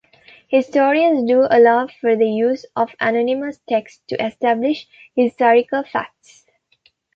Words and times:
Historians 0.47 1.29
do 1.29 1.45
allow 1.51 1.85
for 1.85 2.15
the 2.15 2.27
use 2.27 2.65
of 2.75 2.89
anonymous 2.99 3.59
texts 3.69 4.01
to 4.07 4.15
establish 4.19 4.87
historical 5.15 5.83
facts. 5.83 6.47